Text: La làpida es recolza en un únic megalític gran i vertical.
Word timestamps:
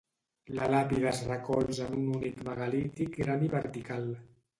La 0.59 0.67
làpida 0.75 1.09
es 1.09 1.19
recolza 1.31 1.89
en 1.89 1.97
un 1.97 2.07
únic 2.19 2.41
megalític 2.47 3.21
gran 3.21 3.45
i 3.49 3.51
vertical. 3.53 4.09